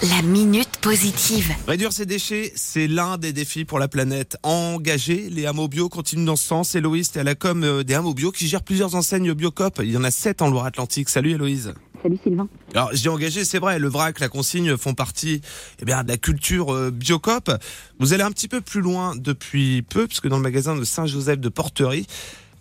[0.00, 1.52] La minute positive.
[1.66, 4.36] Réduire ses déchets, c'est l'un des défis pour la planète.
[4.44, 6.76] Engager, les hameaux bio continuent dans ce sens.
[6.76, 9.80] Héloïse, est à la com euh, des hameaux bio qui gèrent plusieurs enseignes Biocop.
[9.82, 11.08] Il y en a sept en Loire-Atlantique.
[11.08, 11.74] Salut Héloïse.
[12.00, 12.48] Salut Sylvain.
[12.74, 15.40] Alors, dis engagé, c'est vrai, le vrac, la consigne font partie
[15.80, 17.50] eh bien, de la culture euh, Biocop.
[17.98, 21.40] Vous allez un petit peu plus loin depuis peu, puisque dans le magasin de Saint-Joseph
[21.40, 22.06] de Porterie,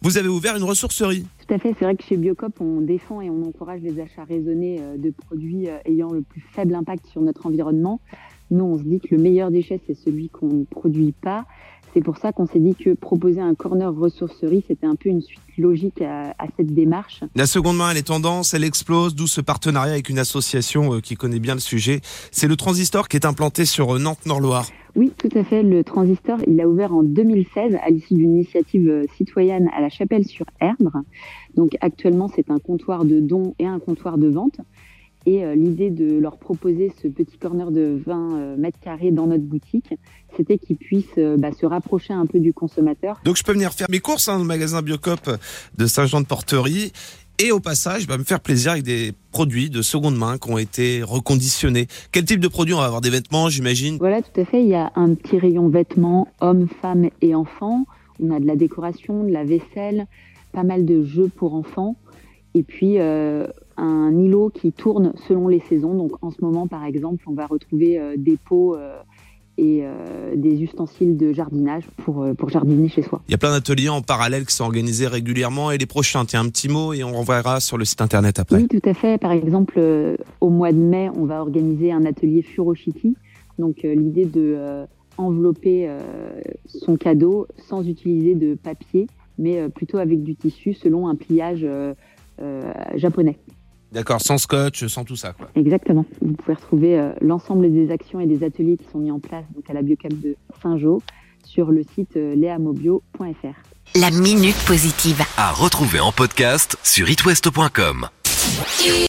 [0.01, 1.25] vous avez ouvert une ressourcerie.
[1.45, 4.23] Tout à fait, c'est vrai que chez Biocop, on défend et on encourage les achats
[4.23, 7.99] raisonnés euh, de produits euh, ayant le plus faible impact sur notre environnement.
[8.51, 11.45] Nous, on se dit que le meilleur déchet, c'est celui qu'on ne produit pas.
[11.97, 15.23] C'est pour ça qu'on s'est dit que proposer un corner ressourcerie, c'était un peu une
[15.23, 17.23] suite logique à, à, cette démarche.
[17.33, 20.99] La seconde main, elle est tendance, elle explose, d'où ce partenariat avec une association euh,
[20.99, 22.01] qui connaît bien le sujet.
[22.29, 24.67] C'est le Transistor qui est implanté sur Nantes-Nord-Loire.
[24.95, 25.63] Oui, tout à fait.
[25.63, 29.89] Le Transistor, il a ouvert en 2016 à l'issue d'une initiative euh, citoyenne à la
[29.89, 31.01] Chapelle-sur-Erdre.
[31.55, 34.59] Donc actuellement, c'est un comptoir de dons et un comptoir de vente.
[35.25, 39.27] Et euh, l'idée de leur proposer ce petit corner de 20 euh, mètres carrés dans
[39.27, 39.93] notre boutique,
[40.37, 43.19] c'était qu'ils puissent bah, se rapprocher un peu du consommateur.
[43.25, 45.29] Donc je peux venir faire mes courses hein, le magasin Biocop
[45.77, 46.91] de Saint-Jean-de-Porterie
[47.39, 50.57] et au passage, bah, me faire plaisir avec des produits de seconde main qui ont
[50.57, 51.85] été reconditionnés.
[52.11, 53.01] Quel type de produits on va avoir?
[53.01, 53.97] Des vêtements, j'imagine?
[53.97, 54.63] Voilà, tout à fait.
[54.63, 57.85] Il y a un petit rayon vêtements, hommes, femmes et enfants.
[58.19, 60.07] On a de la décoration, de la vaisselle,
[60.51, 61.95] pas mal de jeux pour enfants.
[62.55, 63.45] Et puis euh,
[63.77, 64.11] un
[64.49, 65.93] qui tourne selon les saisons.
[65.93, 68.75] Donc en ce moment, par exemple, on va retrouver euh, des pots.
[68.75, 68.97] Euh,
[69.57, 73.21] et euh, des ustensiles de jardinage pour, euh, pour jardiner chez soi.
[73.27, 76.41] Il y a plein d'ateliers en parallèle qui sont organisés régulièrement et les prochains, tiens
[76.41, 78.57] un petit mot et on renverra sur le site internet après.
[78.57, 79.19] Oui, tout à fait.
[79.19, 83.15] Par exemple, euh, au mois de mai, on va organiser un atelier Furoshiki.
[83.57, 84.85] Donc l'idée de
[85.17, 85.89] envelopper
[86.67, 89.07] son cadeau sans utiliser de papier,
[89.39, 91.65] mais plutôt avec du tissu selon un pliage
[92.93, 93.39] japonais.
[93.91, 95.33] D'accord, sans scotch, sans tout ça.
[95.33, 95.49] Quoi.
[95.55, 96.05] Exactement.
[96.21, 99.45] Vous pouvez retrouver euh, l'ensemble des actions et des ateliers qui sont mis en place
[99.55, 100.99] donc à la Biocap de Saint-Jean
[101.45, 103.55] sur le site euh, leamobio.fr.
[103.95, 105.21] La minute positive.
[105.37, 108.07] À retrouver en podcast sur itwest.com.